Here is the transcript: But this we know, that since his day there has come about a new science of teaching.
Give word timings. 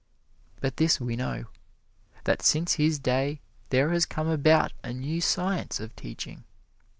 But 0.61 0.77
this 0.77 0.99
we 0.99 1.15
know, 1.15 1.45
that 2.23 2.41
since 2.41 2.73
his 2.73 2.97
day 2.97 3.39
there 3.69 3.91
has 3.91 4.07
come 4.07 4.27
about 4.29 4.73
a 4.83 4.91
new 4.93 5.21
science 5.21 5.79
of 5.79 5.95
teaching. 5.95 6.43